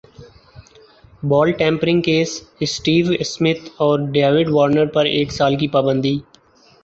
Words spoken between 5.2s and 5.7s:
سال کی